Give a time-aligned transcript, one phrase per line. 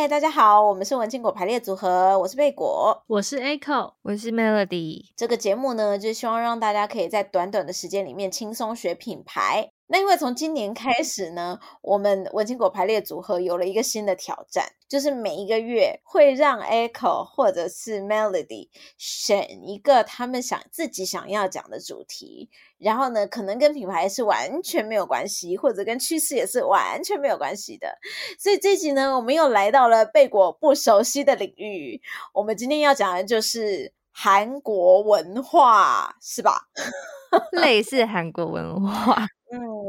[0.00, 5.04] 嗨，大家好，我们是文青果排列组合，我是贝果，我是 Echo，我是 Melody。
[5.14, 9.72] 这个节目呢，就希望让大家可以在短短的时间里面轻松学品牌。
[9.92, 22.48] 那因为从今年开始呢，我们文青果排列组合有了一个新的挑战，就是每一个月会让 Echo 或者是 Melody 选一个他们想自己想要讲的主题，
[22.78, 27.98] 然后呢，可能跟品牌是完全没有关系，或者跟趋势也是完全没有关系的。
[28.38, 32.00] 所以这集呢，我们又来到了贝果不熟悉的领域，
[32.32, 36.68] 我们今天要讲的就是韩国文化，是吧？
[37.50, 39.26] 类似韩国文化。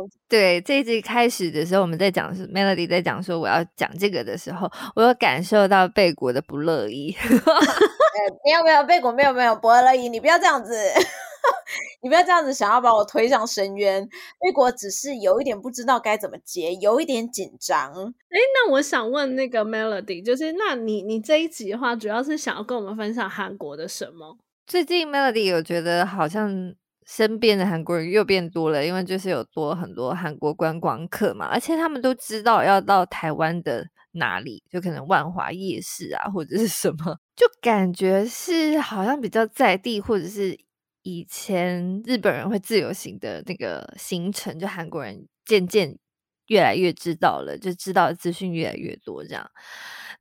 [0.04, 7.16] 嗯，对，这一集开始的时候，我们在讲是 Melody 在讲说我要讲这个的时候，我有感受到贝果的不乐意。
[8.46, 10.76] 没有没有，贝果没有没有不乐意，你不要这样子，
[12.04, 14.08] 你不要这样子，想要把我推上深渊。
[14.40, 17.92] 贝果只是有一点不知道该怎么接，有一点紧张。
[18.30, 24.38] 哎，那我想问那个 Melody，就是那你你这一集的话，主要是想要跟我们分享韩国的什么？
[24.68, 26.76] 最近 Melody 有觉得好像。
[27.06, 40.58] 身边的韩国人又变多了，因为就是有多很多韩国观光客嘛，而且他们都知道要到台湾的哪里，就可能万华夜市啊，或者是什么，就感觉是好像比较在地，或者是
[41.02, 45.98] 以前日本人会自由行的那个行程，就韩国人渐渐
[46.48, 49.50] 越来越知道了，就知道资讯越来越多这样。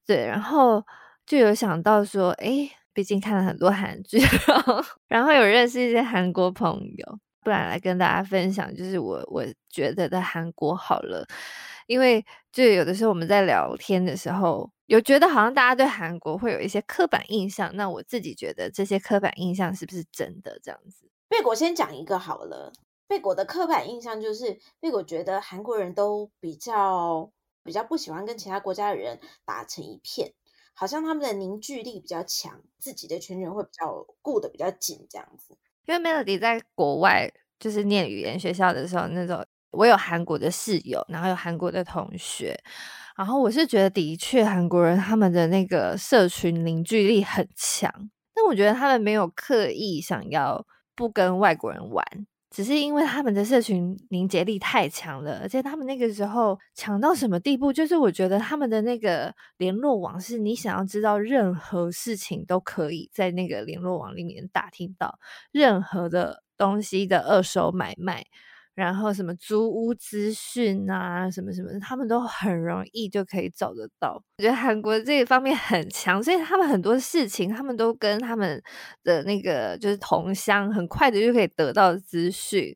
[0.07, 0.83] 对，然后
[1.27, 2.71] 就有想到说，诶。
[2.93, 4.19] 毕竟看了很多韩剧，
[5.09, 11.27] 然后有认识一些韩国朋友，不然来跟大家分享，就是我我觉得的韩国好了。
[11.87, 20.57] 因为就有的时候我们在聊天的时候，有觉得好像大家对韩国会有一些刻板印象，那我自己觉得这些刻板印象是不是真的？
[20.63, 22.73] 这样子，贝果先讲一个好了。
[23.09, 27.33] 贝果的刻板印象就是，贝果觉得韩国人都比较
[27.65, 30.33] 比较不喜欢跟其他国家的人打成一片。
[30.81, 35.55] 好像他们的凝聚力比较强，自己的群人会比较顾得比较紧，这样子。
[35.85, 42.59] 因为 Melody 在国外就是念语言学校的时候，那种我有韩国的室友，然后有韩国的同学，
[43.15, 47.93] 然后我是觉得的确韩国人他们的那个社群凝聚力很强，
[48.35, 50.65] 但我觉得他们没有刻意想要
[50.95, 52.03] 不跟外国人玩。
[52.51, 57.73] 只是因为他们的社群凝结力太强了，而且他们那个时候强到什么地步？
[57.73, 65.19] 就是我觉得他们的那个联络网是你想要知道任何事情都可以在那个联络网里面打听到
[65.53, 68.27] 任何的东西的二手买卖。
[68.75, 74.23] 然后什么租屋资讯啊，什么什么，他们都很容易就可以找得到。
[74.39, 78.63] 我觉得韩国这一方面很强，所以他们很多事情，他们都跟他们
[79.03, 82.75] 的那个就是同乡，很快的就可以得到资讯。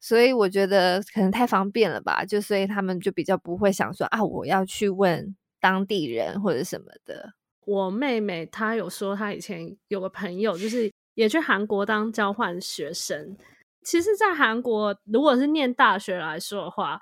[0.00, 7.32] 所以我觉得可能太方便了吧，就所以他们就比较不会想说啊，我要去问当地人或者什么的。
[7.64, 13.34] 我妹妹她有说，她以前有个朋友，就是也去韩国当交换学生。
[13.84, 16.98] 其实，在韩国，如果是念大学来说的话，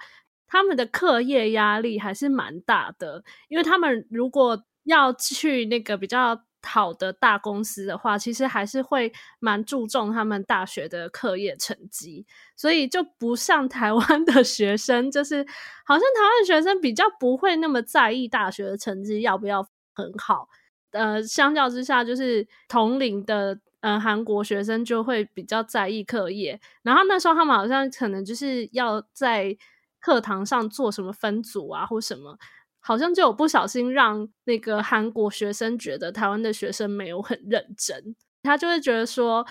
[0.49, 3.23] 他们的课业压力还是蛮大的。
[3.49, 12.27] 因为他们如果要去那个比较好的大公司的话，其实还是会蛮注重他们大学的课业成绩。
[12.57, 15.47] 所以就不像台湾的学生，就是
[15.87, 20.49] 好像台湾的学生比较不会那么在意大学的成绩要不要很好。
[20.91, 23.61] 呃，相较之下，就是同龄的。
[23.83, 29.57] 嗯，韩国学生就会比较在意课业，然后那时候他们好像可能就是要在
[30.01, 32.39] 课堂上做什么分组啊，或什么，
[32.79, 39.45] 好像就有不小心让那个韩国学生觉得台湾的学生没有很认真，他就会觉得说，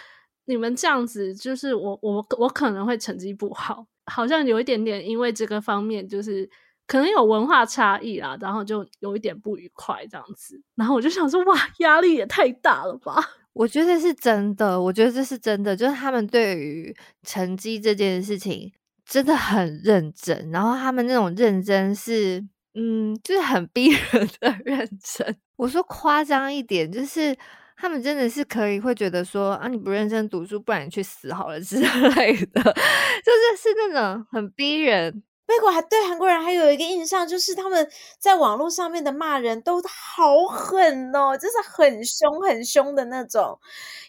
[0.46, 6.50] 你们这样子就是我我我可能会成绩不好，好像有一点点因为这个方面就是
[6.88, 13.22] 可能有文化差异啦，然后就有一点不愉快这样子，然后我就想说，哇，压力也太大了吧。
[13.54, 18.72] 我觉得是真的，我觉得这是真的，就是他们对于成绩这件事情
[19.06, 22.42] 真的很认真，然后他们那种认真是，
[22.76, 25.36] 嗯，就是很逼 人的认真。
[25.58, 27.36] 我说夸张一点，就是
[27.76, 31.76] 他们真的是可以会觉得说啊，你不认真读书，不然你去死好了之
[32.16, 35.22] 类的，就是是那种很逼人。
[35.52, 37.90] 贝果还对韩国人还有一个印象，就是他们
[38.20, 43.60] 在网络上面的骂人都好狠哦，就是很凶很凶的那种。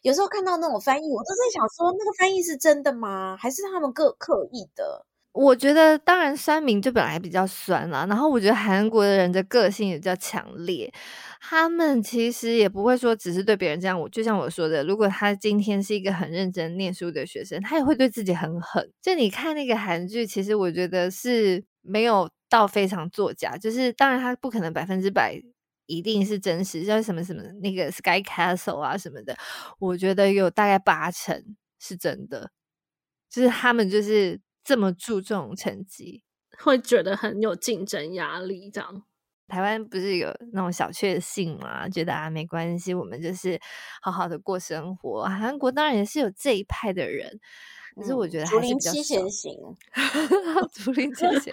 [0.03, 3.37] 有时候看到那种翻译，我都在想说，那个翻译是真的吗？
[3.41, 5.05] 还是他们各刻意的？
[5.33, 8.05] 我觉得，当然酸民就本来比较酸啦。
[8.07, 10.93] 然后我觉得韩国的人的个性也比较强烈，
[11.41, 13.99] 他们其实也不会说只是对别人这样。
[13.99, 18.93] 我就像我说的，如果他今天是一个很认真念书的学生，他也会对自己很狠。
[19.01, 25.41] 就你看那个韩剧，其实我觉得是没有到非常作假，就是当然他不可能百分之百
[25.87, 29.35] 一定是真实，像什么什么那个 Sky Castle 啊什么的，
[29.79, 32.51] 我觉得有大概八成是真的，
[33.31, 36.23] 就是他们就是这么注重成绩，
[36.59, 38.71] 会觉得很有竞争压力。
[38.71, 39.03] 这样，
[39.49, 41.89] 台湾不是有那种小确幸嘛？
[41.89, 43.61] 觉得啊没关系，我们就是
[44.01, 45.25] 好好的过生活。
[45.25, 47.41] 韩国当然也是有这一派的人。
[47.95, 49.55] 可是我觉得还是比较 竹林七贤行，
[50.73, 51.53] 竹林七贤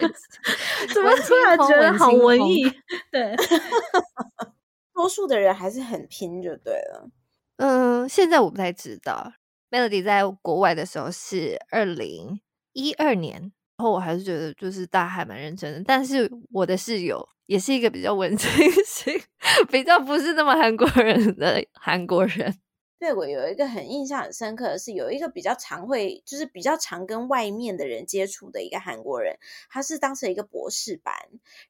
[0.94, 2.64] 怎么突然觉得好文艺？
[3.12, 3.36] 对，
[4.94, 7.10] 多数的人还是很拼，就对了。
[7.56, 9.34] 嗯，现在我不太知道。
[9.70, 12.40] Melody 在国外的时候是二零
[12.80, 15.82] 一二年，然后我还是觉得就是大家还蛮认真的。
[15.86, 18.50] 但是我的室友也是一个比较文青
[18.86, 19.20] 型，
[19.70, 22.54] 比较不是那么韩国人的韩国人。
[23.00, 29.38] 对，我有一个很印象很深刻的是，有一个比较常会，就是比较常跟外面的人接触的一个韩国人，
[29.70, 31.14] 他是当时一个博士班，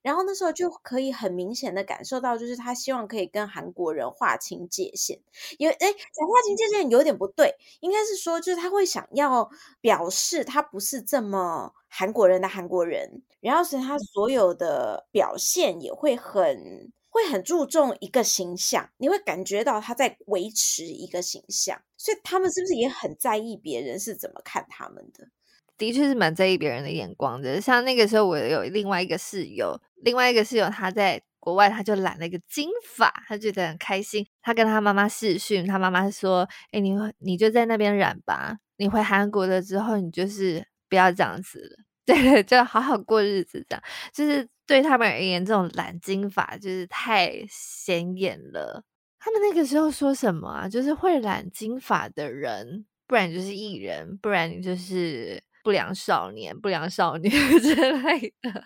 [0.02, 5.20] 然后那时候就可以很明显的感受到，就是他希望可以跟韩国人划清界限，
[5.58, 9.48] 因为诶，讲划清界限有点不对，应该是说就是他会想要
[9.80, 16.90] 表示他不是这么韩国人的韩国人，然后所以他所有的表现也会很。
[17.10, 25.28] 会很注重一个形象，你会感觉到他在维持一个形象，所以他们是不是也很在意别人是怎么看他们的？
[25.76, 27.60] 的确是蛮在意别人的眼光的。
[27.60, 34.26] 像那个时候，我有另外一个室友，另外一个室友他在国外，他就染了一个金发，他觉得很开心。
[34.42, 48.84] 他跟他妈妈视讯，他妈妈说：“哎，你你就在那边染吧，你回韩国了之后，你就是不要这样子了。”对，就好好过日子，这样就是对他们而言，这种染金发就是太显眼了。
[49.18, 50.68] 他们那个时候说什么啊？
[50.68, 57.28] 就是会染金发的人，不然就是艺人，不然你就是不良少年、不良少女
[57.58, 58.62] 之类的。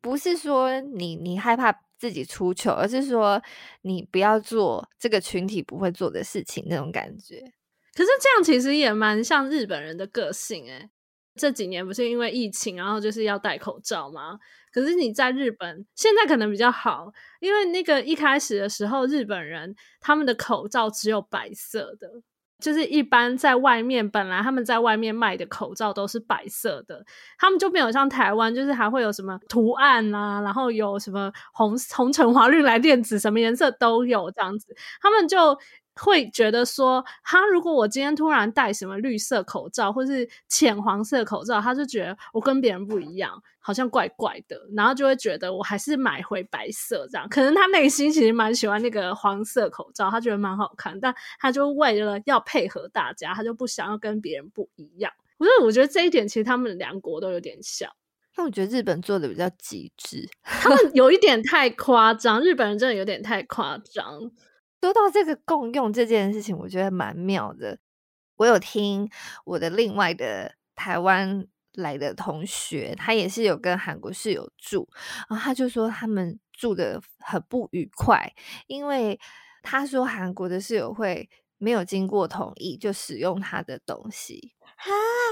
[0.00, 3.40] 不是说你你害怕自己出糗，而是说
[3.82, 7.38] 你不要做这个群体不会做的事情那种感觉。
[7.94, 10.90] 可是这样其实也蛮像日本人的个性诶。
[11.36, 14.38] 这几年不是因为疫情，然后就是要戴口罩吗？
[14.72, 22.08] 可是你在日本现在可能比较好，因为那个一开始的时候，日本人他们的口罩只有白色的，
[22.60, 27.04] 就是一般在外面本来他们在外面卖的口罩都是白色的，
[27.38, 35.58] 他们就没有像台湾，就是还会有什么图案啊，然后有什么红红橙黄绿蓝靛紫，什么颜色都有这样子，他们就。
[35.94, 47.28] 会觉得说，他如果我今天突然戴什么绿色口罩，或是浅黄色口罩，他就觉得我跟别人不一样，好像怪怪的，然后就会觉得我还是买回白色这样。
[47.28, 55.12] 可能他内心其实蛮喜欢那个黄色口罩，他觉得蛮好看，但他就为了要配合大家，他就不想要跟别人不一样。
[55.38, 57.90] 所以我觉得这一点其实他们两国都有点像。
[58.36, 64.32] 但我觉得日本做的比较极致，他们有一点 太夸张，日本人真的有点太夸张。
[64.84, 67.78] 说到这个共用这件事情，我觉得蛮妙的。
[68.36, 69.08] 我有听
[69.46, 74.86] 我的另外的台湾来的同学，他也是有跟韩国室友住，
[75.30, 78.30] 然后他就说他们住的很不愉快，
[78.66, 79.18] 因为
[79.62, 84.84] 他说韩国的室友会没有经过同意就使用他的东西啊，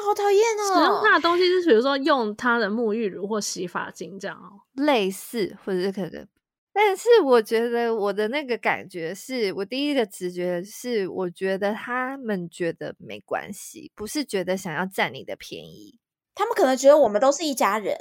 [0.06, 0.64] 好讨厌哦！
[0.74, 6.26] 使用他的东西是比如说用他的沐浴乳或洗发精这样哦，类似或者是可能。
[6.74, 15.98] 但是我觉得我的那个感觉是我第一个直觉是，我觉得他们觉得没关系，不是觉得想要占你的便宜，
[16.34, 17.94] 他们可能觉得我们都是一家人，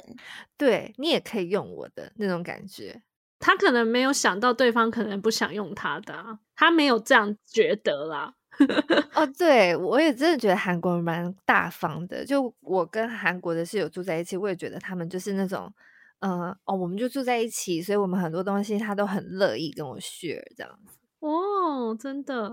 [0.56, 3.02] 对，你也可以用我的那种感觉。
[3.38, 8.32] 他可能没有想到对方可能不想用他的，他没有这样觉得啦。
[9.14, 15.70] 哦，对，我也真的觉得韩国人蛮大方的，就我跟韩国的室友住在一起，我也觉得他们就是那种。
[16.22, 20.96] 嗯哦，我们就住在一起，所以我们很多东西他都很乐意跟我 share 这样子。
[21.18, 22.50] 哦，真的。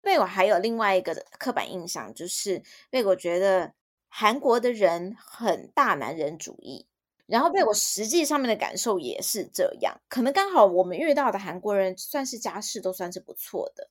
[0.00, 2.60] 贝果还有另外一个刻板印象，就是
[2.90, 3.72] 贝果觉得
[4.08, 6.88] 韩国的人很大男人主义，
[7.26, 10.00] 然后贝果实际上面的感受也是这样。
[10.08, 13.88] 可能刚好我们遇到的韩国人算是家世都算是不错的，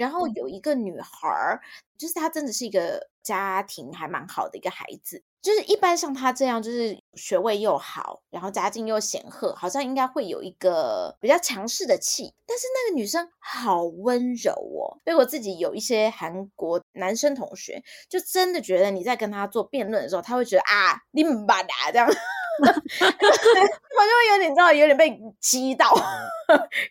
[0.00, 1.60] 然后有一个女孩，
[1.98, 5.22] 就是她真的是一个家庭还蛮好的一个孩子。
[5.42, 12.32] 就是一般像她这样，就是学位又好，然后家境又显赫，好像应该会有一个比较强势的气。
[12.46, 22.08] 但是那个女生好温柔哦，所以我自己有一些韩国男生同学，就真的觉得你在跟他做辩论的时候，他会觉得啊，你们吧哒这样，
[22.68, 25.92] 我就会有点，你知道，有点被激到，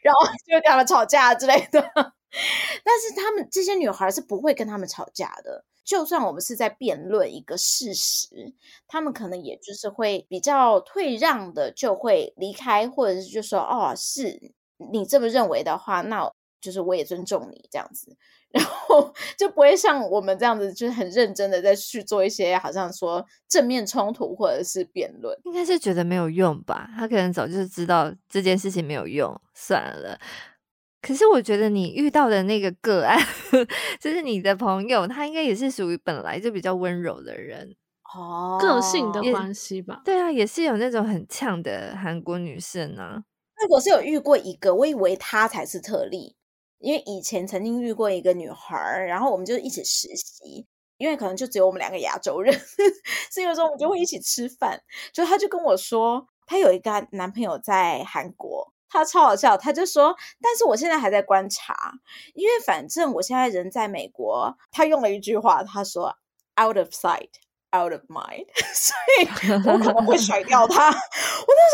[0.01, 1.81] 然后就会跟他们吵架之类的。
[2.83, 5.65] 但是他们这些女孩是不会跟他们吵架的。
[5.83, 8.53] 就算我们是在辩论一个事实，
[8.87, 14.53] 他们可能也就是会比较退让的，就会离开，或者是就说哦，是
[14.91, 18.15] 你这么认为的话，那就是我也尊重你这样子，
[18.51, 25.37] 然后 就不会像我们这样子，就是很认真的在去做一些好像说正面冲突或者是辩论。
[25.45, 26.89] 应该是觉得没有用吧？
[26.97, 30.19] 他可能早就知道这件事情没有用，算了。
[31.01, 33.17] 可是我觉得你遇到的那个个案，
[34.01, 37.73] 就是你的朋友，他应该也是属于本来就比较温柔的人
[38.13, 40.01] 哦，个性的关系吧？
[40.03, 43.23] 对啊，也是有那种很呛的韩国女生啊。
[43.61, 46.35] 那我是有遇过一个，我以为她才是特例，
[46.79, 50.65] 因为以前曾经遇过一个女孩，然后我们就一起实习，
[50.97, 52.53] 因为可能就只有我们两个亚洲人，
[53.31, 54.81] 所以有时候我们就会一起吃饭。
[55.13, 58.73] 就她就跟我说，她有一个男朋友在韩国。
[58.91, 61.75] 她超好笑，她就说：“但是我现在还在观察，
[62.33, 66.15] 因为反正我现在人在美国。”她用了一句话，她说
[66.59, 67.29] ：“out of sight,
[67.71, 68.47] out of mind。
[68.73, 69.27] ”所以
[69.67, 70.87] 我可能会甩掉他。
[70.89, 70.93] 我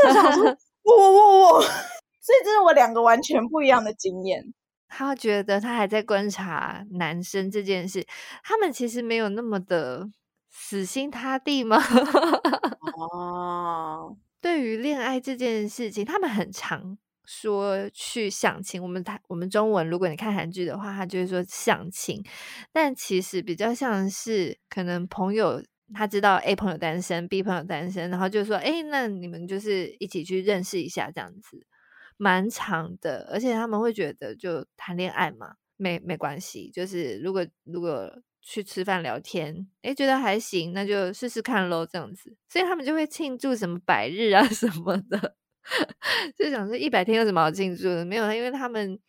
[0.04, 1.62] 当时想说：“我我我我。”
[2.20, 4.54] 所以这是我两个完全不一样的经验。
[4.98, 8.06] 他觉得他还在观察男生这件事，
[8.44, 10.08] 他们其实没有那么的
[10.50, 11.78] 死心塌地吗？
[12.98, 16.98] 哦，对于恋爱这件事情，他们很常。
[17.28, 22.24] 说去相亲，我们台我们中文，如果你看韩剧的话，他就会说相亲，
[22.72, 25.60] 但其实比较像是可能朋友
[25.92, 31.66] 他知道 A 朋友单身，B 朋友单身，然后就说，哎，那你们就是一起去认识一下这样子，
[32.18, 45.36] 蛮长的，而且他们会觉得就谈恋爱嘛，没没关系，就是如果如果去吃饭聊天，哎，觉得还行，那就试试看喽，这样子，所以他们就会庆祝什么百日啊 什么的。
[46.38, 48.06] 就想说一百天有什么好庆祝的？
[48.06, 49.00] 没有，因为他们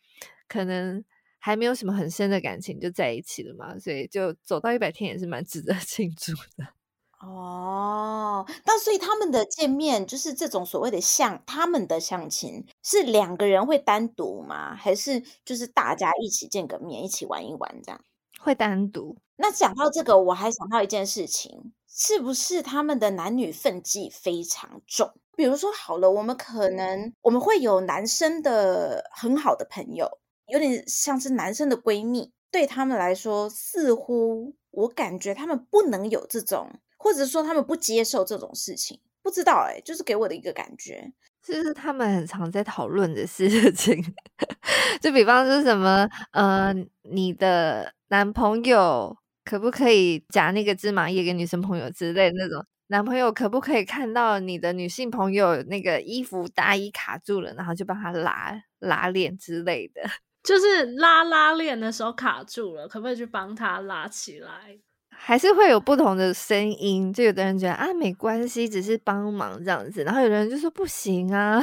[0.47, 1.03] 可能
[1.37, 6.73] 还没有什么很深的感情就在一起了嘛，所以就走到一百天也是蛮值得 庆祝的。
[7.19, 14.75] 哦，那所以他们的见面就是这种所谓的相，他们的相亲是两个人会单独吗？
[14.75, 17.99] 还是就是大家一起见个面，一起玩一玩这样？
[18.39, 19.17] 会单独。
[19.35, 25.11] 那讲到这个，我还想到一件事情，是不是他们的男女分际非常重？
[25.35, 32.31] 比如说，好了，我们可能我们会有男生的很好的朋友，有点像是男生的闺蜜。
[32.51, 38.99] 对他们来说，似乎我感觉他们不能有这种，或者说他们不接受这种事情。
[39.21, 41.11] 不知道哎，就是给我的一个感觉，
[41.43, 44.01] 这是他们很常在讨论的事情。
[45.01, 46.73] 就比方说什么，呃，
[47.03, 52.65] 你的男朋友可不可以夹那个芝麻叶给女生朋友之类的那种。
[52.87, 60.01] 男朋友可不可以看到你的女性朋友那个衣服大衣卡住了，然后就帮他拉拉链之类的，
[60.41, 64.79] 就是拉拉链的时候卡住了，可不可以去帮他拉起来？
[65.19, 71.59] 还是会有不同的声音，就有的人觉得啊没关系，只是帮忙这样子，然后有的人就说不行啊。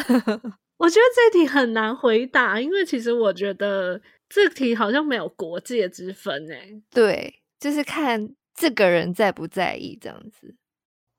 [0.76, 6.82] 我觉得这题很难回答，因为其实我觉得这题好像没有国界之分诶。
[6.90, 10.56] 对，就是看这个人在不在意这样子。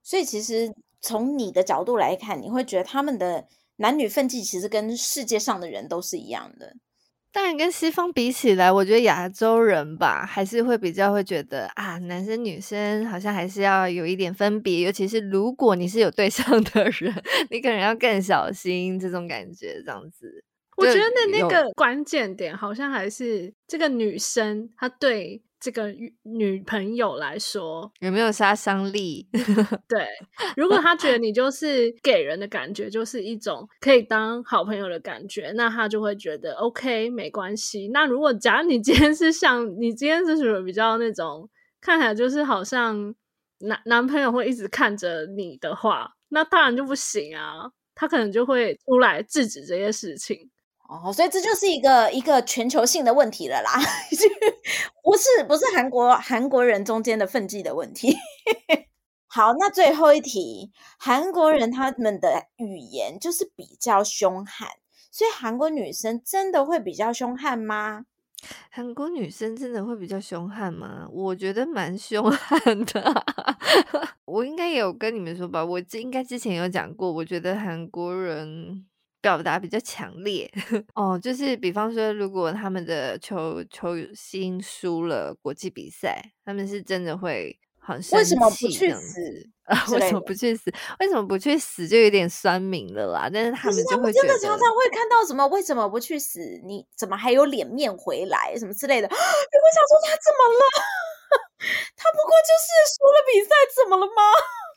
[0.02, 6.76] 所以，其实从你的角度来看，你会觉得他们的男女分际其实跟世界上的人都是一样的。
[7.36, 14.80] 当然，跟西方比起来，我觉得亚洲人吧，还是会比较会觉得啊，男生女生好像还是要有一点分别。
[14.80, 17.14] 尤其是如果你是有对象的人，
[17.50, 19.82] 你可能要更小心这种感觉。
[19.84, 20.42] 这样子，
[20.78, 25.42] 我觉得那那个关键点好像还是这个女生她对。
[25.66, 25.92] 这个
[26.22, 29.26] 女朋友来说有没有杀伤力？
[29.88, 30.06] 对，
[30.56, 37.88] 如果他觉得你就是给人的感觉就是一种可以当好朋友的感觉，那他就会觉得 OK 没关系。
[37.88, 43.12] 那如果假如你今天是像你今天是属于比较那种看起来就是好像
[43.58, 47.68] 男男朋友会一直看着你的话，那当然就不行啊。
[47.98, 50.38] 他可能就会出来制止这些事情。
[50.88, 53.72] 哦，所以这就是一个一个全球性的问题了啦，
[55.02, 58.16] 不是不是韩国韩国人中间的分际的问题。
[59.26, 64.68] 好，那最后一题，韩国人他们的语言就是比较凶悍，
[65.10, 68.06] 所以韩国女生真的会比较凶悍吗？
[68.70, 71.08] 韩国女生真的会比较凶悍吗？
[71.10, 73.24] 我觉得蛮凶悍的。
[74.24, 78.86] 我应该也有跟你们说吧，我应该之前有讲过，我觉得韩国人。
[79.26, 80.48] 表达比较强烈
[80.94, 89.18] 哦，就是比方说，如果他们的球球星输了国际比赛，他们是真的会很生气，为什么不去死？
[89.66, 90.72] 啊，为什么不去死？
[91.00, 91.88] 为什么不去死？
[91.88, 93.28] 就有点酸民了啦。
[93.34, 95.44] 但是他们就会真的常常会看到什么？
[95.48, 96.38] 为什么不去死？
[96.64, 98.54] 你怎么还有脸面回来？
[98.56, 99.08] 什么之类的？
[99.10, 100.62] 你会想说他怎么了？
[101.98, 104.22] 他不过就是输了比赛，怎么了吗？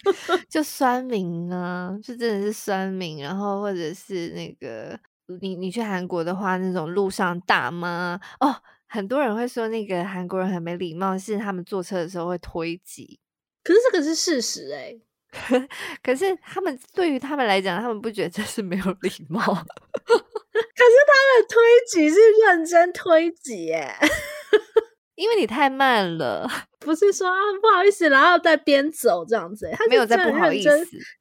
[0.50, 5.00] 就酸民啊，就真的是酸民，然后或者是那个
[5.42, 8.56] 你你去韩国的话，那种路上大妈哦，
[8.88, 13.20] 很多人会说那个韩国人很没礼貌，是他们坐车的时候会推挤。
[13.64, 15.02] 可是这个是事实哎、欸。
[16.02, 19.40] 可是他们对于他们来讲，他们不觉得这是没有礼貌。
[19.40, 22.16] 可是他们推挤是
[22.48, 23.96] 认真推挤哎，
[25.20, 26.50] 因为你太慢了，
[26.80, 30.70] 不是说啊不好意思，然后再边走这样子，他没有在不好意思，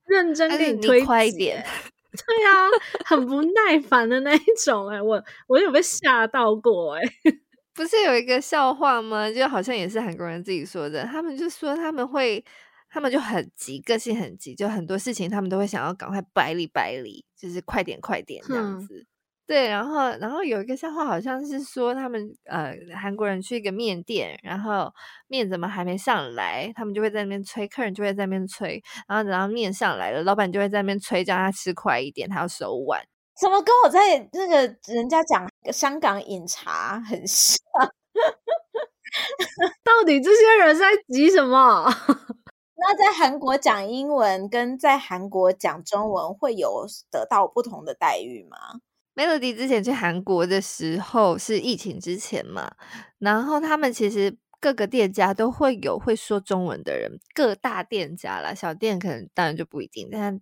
[0.07, 1.62] 认真给你推挤，快一点。
[2.11, 2.69] 对啊，
[3.05, 7.02] 很不耐烦的那一种哎，我我有被吓到过哎。
[7.75, 9.31] 不是有一个笑话吗？
[9.31, 12.45] 就好像也是韩国人自己说的，他们就说他们会。
[12.90, 18.95] 他们就很急，个性很急，就很多事情他们都会想要赶快百里百里，就是快点快点这样子。
[18.95, 19.07] 嗯、
[19.49, 24.93] 对，然后然后有一个笑话，好像是说他们呃韩国人去一个面店，然后
[25.26, 33.02] 面怎么还没上来，他们就会在那边催，客人就会在那边催，然后等到面上来了，老板就会在那边催，叫他吃快一点，他要手晚。
[33.40, 37.57] 怎么跟我在那个人家讲香港饮茶很像？
[39.83, 41.88] 到底这些人在急什么？
[42.76, 48.59] 那在韩国讲英文跟在韩国讲中文会有得到不同的待遇吗
[49.19, 52.71] ？Melody 之前去韩国的时候是疫情之前嘛，
[53.19, 60.41] 然后他们其实各个店家都会有会说中文的人，各大店家啦，小店可能当然就不一定，但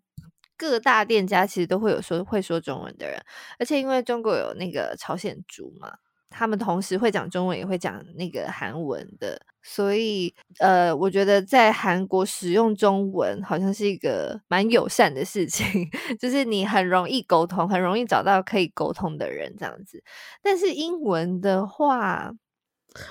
[0.58, 3.18] 各大店家其实都会有说会说中文的人，
[3.58, 5.94] 而且因为中国有那个朝鲜族嘛。
[6.28, 15.64] 他们同时会讲中文，也会讲那个韩文的，所以呃，我觉得在韩国使用中文好像是一个蛮友善的事情，
[16.20, 20.02] 就是你很容易沟通，很容易找到可以沟通的人这样子。
[20.42, 22.32] 但是英文的话，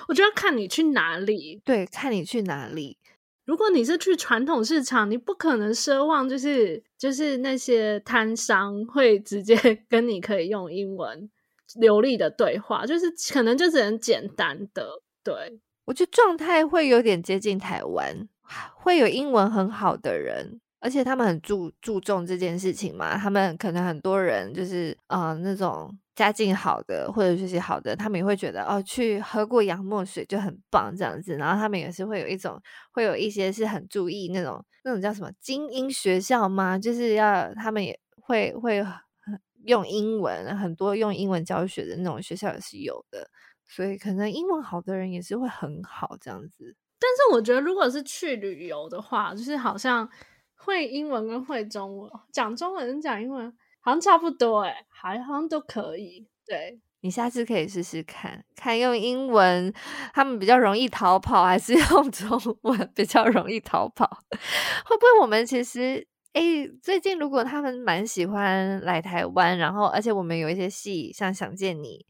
[0.08, 2.98] 我觉得看你去哪里，对，看你去哪里。
[3.44, 9.54] 如果你是去传统市场，你不可能奢望就是就是那些摊商会直接
[9.88, 11.30] 跟你可以用英文。
[11.74, 14.88] 流利的对话，就是可能就只能简单的。
[15.24, 15.34] 对，
[15.84, 18.28] 我觉得状态会有点接近台湾，
[18.76, 23.18] 会有英文很好的人，而且他们很注注重这件事情嘛。
[23.18, 31.34] 他们可能很多人就是啊、那种家境好的或者学习好的，他们也会觉得哦，去喝过洋墨水就很棒这样子。
[31.36, 32.60] 然后他们也是会有一种，
[32.92, 36.78] 会有一些是很注意那种那种叫什么精英学校吗？
[36.78, 38.86] 就是要他们也会会。
[39.66, 43.28] 用英文，很多用英文教学的那种学校也是有的，
[43.66, 46.76] 所以可能英文好的人也是会很好这样子。
[46.98, 50.08] 但是我觉得，如果是去旅游的话，就是好像
[50.54, 56.26] 会英文跟会中文，讲中文跟讲英文好像差不多，诶，还好像都可以。
[56.46, 59.72] 对，你下次可以试试看看用英文，
[60.14, 62.30] 他们比较容易逃跑，还是用 中
[62.62, 64.06] 文比较容易逃跑？
[64.86, 66.06] 会不会我们其实？
[66.36, 66.42] 哎，
[66.82, 72.04] 最近如果他们蛮喜欢来台湾，然后而且我们有一些戏像《想见你》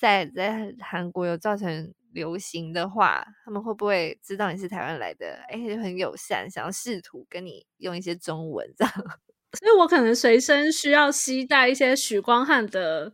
[0.00, 5.40] 在在韩国有造成流行的话，他们会不会知道你是台湾来的？
[5.50, 8.94] 哎，就很友善，想要试图跟你用一些中文这样。
[9.60, 13.12] 所以我可能随身需要携带一些许光汉的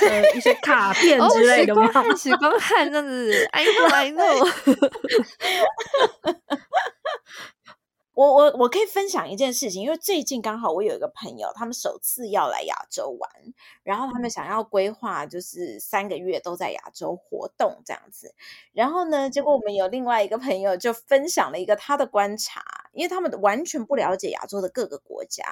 [0.00, 1.74] 呃一些卡片之类的。
[1.74, 4.48] 许光汉，许光汉这样子，I know, I know。
[8.18, 13.30] 我我我可以分享一件事情，因为最近刚好我有一个朋友，他们首次要来亚洲玩，
[13.84, 18.34] 然后他们想要规划就是三个月都在亚洲活动这样子。
[18.72, 22.60] 然后呢，结果我们有另外一个朋友就分享了一个他的观察，
[22.92, 25.44] 因为他们完全不了解亚洲的各个国家，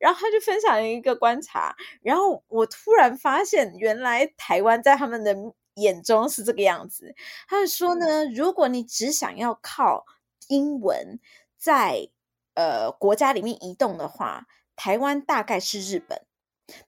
[0.00, 5.32] 然后他就分享了一个观察，然后我突然发现，原来台湾在他们的
[5.76, 7.14] 眼中是这个样子。
[7.46, 10.04] 他就说呢，如果你只想要靠
[10.48, 11.20] 英文。
[11.60, 12.08] 在
[12.54, 16.22] 呃国家里面移动的话，台湾大概是日本，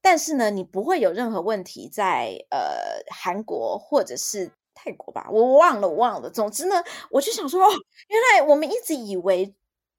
[0.00, 5.28] 但是呢，你不会有任何问题在呃韩国或者是泰国吧？
[5.30, 6.30] 我忘了，我忘了。
[6.30, 7.68] 总之呢，我就想说，哦，
[8.08, 9.54] 原来我们一直以为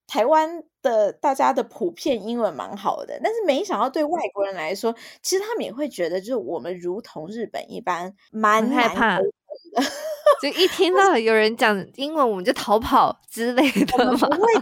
[0.08, 9.26] 台湾的大家的普遍英文蛮好的，但是没想到对外国人来说，其实他们也会觉得，就是我们如同日本一般，蛮害怕的。
[10.42, 14.28] 就一听到有人讲英文，我们就逃跑之类 的吗？
[14.30, 14.62] 不 会这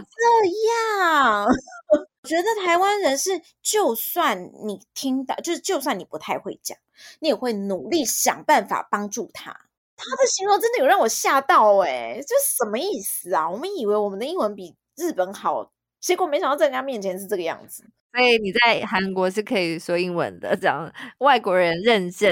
[0.68, 1.44] 样。
[1.44, 6.78] 我觉得台湾人是，就算你听到，就是就算你不太会讲，
[7.18, 9.50] 你也会努力想办法帮助他。
[9.96, 13.50] 他的形容真的有让我吓到哎、欸，这什么意思啊？
[13.50, 15.71] 我们以为我们的英文比日本好，
[16.02, 17.84] 结果没想到在人家面前是这个样子。
[18.14, 22.30] 所以你在韩国是可以说英文的，这样外国人认证，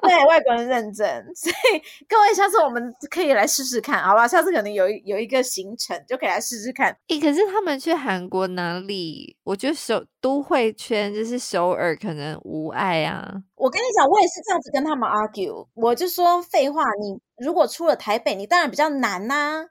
[0.00, 1.06] 对外国人认证。
[1.34, 4.26] 所以各位，下次我们可以来试试看，好吧？
[4.26, 6.96] 下次可能有有一个行程就可以来试试看。
[7.08, 9.36] 诶，可是他们去韩国哪里？
[9.44, 13.30] 我觉得首都会圈就是首尔，可能无碍啊。
[13.56, 19.66] 我跟你讲，我也是这样子跟他们 argue，我就说废话，你如果出了台北，你当然比较难呐、啊，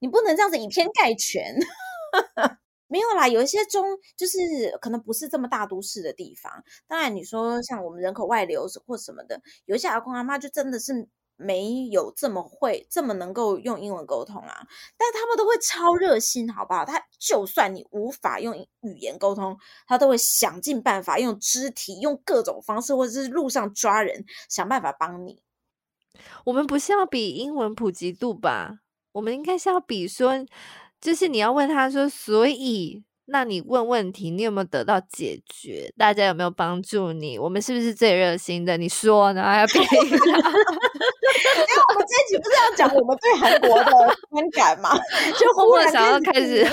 [0.00, 1.54] 你不能这样子以偏概全。
[2.94, 3.84] 没有啦，有一些中
[4.16, 4.38] 就是
[4.80, 6.62] 可能不是这么大都市的地方。
[6.86, 14.64] 当然，你说像我们人口外流或什么的，有一些阿公阿妈就真的是没有这么会、这么能够用英文沟通啊。
[14.96, 16.84] 但他们都会超热心，好不好？
[16.84, 25.42] 他就算你无法用语言沟通，他都会想尽办法用肢体、用各种方式，或者是路上抓人，想办法帮你。
[26.44, 28.78] 我们不是要比英文普及度吧？
[29.10, 30.46] 我们应该是要比说。
[31.00, 35.90] 就是你要问他说，所以那你问问题，你有没有得到解决？
[35.96, 37.38] 大家有没有帮助你？
[37.38, 38.76] 我们是不是最热心的？
[38.76, 39.42] 你说呢？
[39.42, 39.82] 还要评？
[39.82, 40.18] 因为
[41.88, 44.94] 我们这一集不是要讲我们对韩国的观感嘛？
[45.38, 46.66] 就忽然想要开始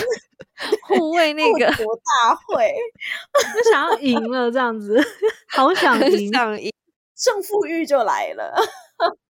[0.88, 2.72] 护卫 那个国大会，
[3.56, 5.02] 就想要赢了这样子，
[5.50, 6.72] 好想赢，想赢，
[7.18, 8.54] 胜负欲就来了。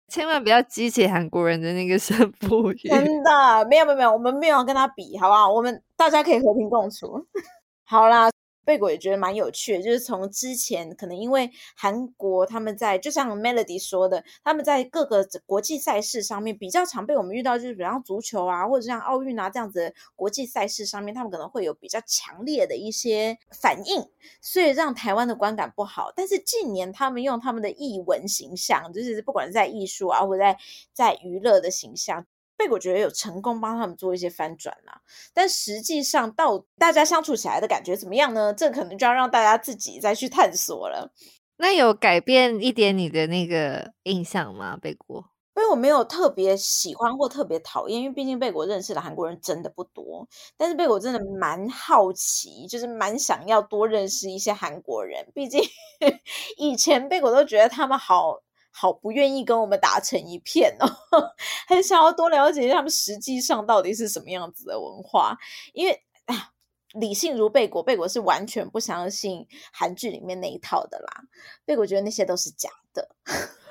[0.09, 2.89] 千万不要激起韩国人的那个 胜负欲。
[2.89, 5.53] 真的，没有没有没有，我们没有跟他比，好不好？
[5.53, 7.27] 我们大家可以和平共处。
[7.85, 8.31] 好啦。
[8.67, 24.05] 贝果也觉得蛮有趣的，就是从之前可能因为韩国他们在，就像 Melody 说的，他们在各个国际赛事上面比较常被我们遇到，就是比方足球啊，或者像奥运啊这样子的国际赛事上面，他们可能会有比较强烈的一些反应，
[24.41, 26.13] 所以让台湾的观感不好。
[26.17, 30.59] 但是近年他们用他们的艺文形象，就是不管是在艺术啊，或者在
[30.93, 32.27] 在娱乐的形象。
[32.57, 35.01] 贝果觉得有成功帮他们做一些翻转啦，
[35.35, 38.55] 但实际上到大家相处起来的感觉怎么样呢？
[38.55, 41.13] 这可能就要让大家自己再去探索了。
[41.59, 44.77] 那有改变一点你的那个印象吗？
[44.77, 45.25] 贝果？
[45.57, 50.29] 因为我没有特别喜欢或特别讨厌，因为毕竟贝果认识的韩国人真的不多。
[50.55, 55.27] 但是贝果真的蛮好奇，就是蛮想要多认识一些韩国人。
[55.35, 55.63] 毕竟
[56.59, 58.43] 以前贝果都觉得他们好。
[58.79, 60.87] 好不愿意跟我们打成一片哦，
[61.67, 65.35] 很想要多了解他们实际上到底是什么样子的文化。
[65.73, 66.51] 因为啊，
[66.93, 71.23] 理性如贝果，贝果是完全不相信韩剧里面那一套的啦。
[71.65, 73.09] 贝果觉得那些都是假的，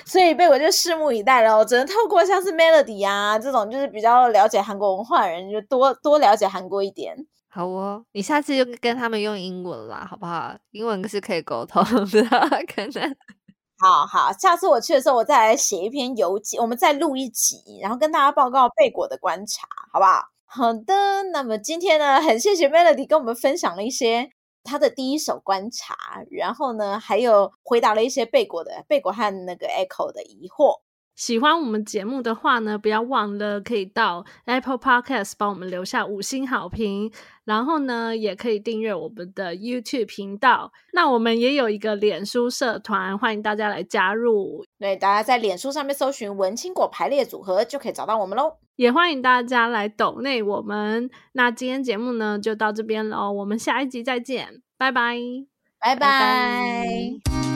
[0.06, 1.66] 所以贝果就拭目以待了。
[1.66, 7.16] 只能透过像是 Melody 啊这种，就是比较了解韩国文化的人，就多多了解韩国一点。
[7.50, 10.56] 好哦，你下次就跟他们用英文啦，好不好？
[10.72, 12.24] 英文是可以沟通的，
[12.68, 13.16] 可能。
[13.80, 20.24] 好好，下次我去的时候，我再来写一篇游记，我们再录一集，然后跟大家报告贝果的观察，好不好？
[20.46, 24.30] 好的，那么今天呢，很谢谢 Melody 跟我们分享了一些
[24.64, 25.96] 他的第一手观察，
[26.32, 30.82] 然后呢，还有回答了一些贝果的贝果和那个 Echo 的疑惑。
[31.18, 37.12] 喜欢我们节目的话呢，不要忘了可以到 Apple Podcast 帮我们留下五星好评，
[37.44, 40.72] 然后呢，也可以订阅我们的 YouTube 频道。
[40.94, 44.64] 那我们也有一个脸书社团，欢迎大家来加入。
[44.78, 48.58] 对，大家在脸书上面搜寻“文青果排列组合”就可以找到我们喽。
[48.76, 51.10] 也欢迎大家来抖内我们。
[51.32, 55.18] 那今天节目呢就到这边喽，我们下一集再见，拜拜。
[55.80, 57.47] 拜拜。